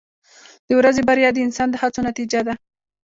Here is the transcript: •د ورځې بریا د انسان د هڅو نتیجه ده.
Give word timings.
•د 0.67 0.69
ورځې 0.79 1.01
بریا 1.09 1.29
د 1.33 1.37
انسان 1.47 1.67
د 1.71 1.75
هڅو 1.81 1.99
نتیجه 2.09 2.39
ده. 2.47 2.53